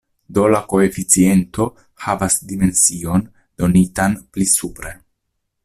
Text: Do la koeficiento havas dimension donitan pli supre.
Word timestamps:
Do 0.35 0.43
la 0.53 0.61
koeficiento 0.69 1.67
havas 2.05 2.39
dimension 2.53 3.29
donitan 3.65 4.17
pli 4.33 4.49
supre. 4.57 4.95